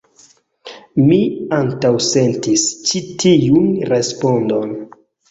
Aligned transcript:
Mi 1.09 1.17
antaŭsentis 1.57 2.63
ĉi 2.91 3.01
tiun 3.25 3.67
respondon. 3.91 4.73